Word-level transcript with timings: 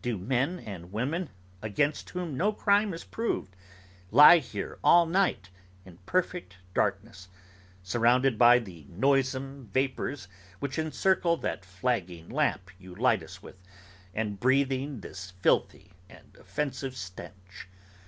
Do 0.00 0.16
men 0.16 0.60
and 0.60 0.92
women, 0.92 1.28
against 1.60 2.10
whom 2.10 2.36
no 2.36 2.52
crime 2.52 2.94
is 2.94 3.02
proved, 3.02 3.56
lie 4.12 4.38
here 4.38 4.78
all 4.84 5.06
night 5.06 5.50
in 5.84 5.96
perfect 6.06 6.58
darkness, 6.72 7.26
surrounded 7.82 8.38
by 8.38 8.60
the 8.60 8.86
noisome 8.88 9.70
vapours 9.74 10.28
which 10.60 10.78
encircle 10.78 11.36
that 11.38 11.64
flagging 11.64 12.28
lamp 12.28 12.70
you 12.78 12.94
light 12.94 13.24
us 13.24 13.42
with, 13.42 13.60
and 14.14 14.38
breathing 14.38 15.00
this 15.00 15.32
filthy 15.40 15.90
and 16.08 16.36
offensive 16.38 16.96
stench! 16.96 17.66